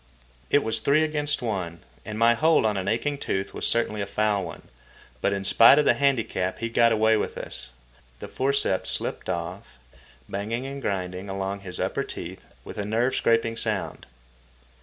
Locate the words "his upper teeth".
11.77-12.43